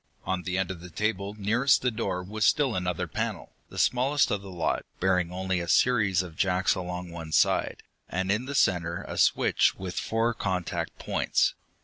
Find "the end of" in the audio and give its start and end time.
0.41-0.81